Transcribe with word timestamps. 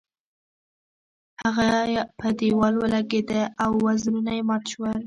هغه 1.43 1.69
په 2.19 2.27
دیوال 2.39 2.73
ولګیده 2.77 3.41
او 3.63 3.71
وزرونه 3.85 4.31
یې 4.37 4.43
مات 4.49 4.63
شول. 4.71 4.95